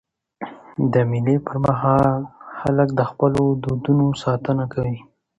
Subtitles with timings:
[0.93, 2.19] د مېلو پر مهال
[2.57, 4.97] خلک د خپلو دودونو ساتنه کوي.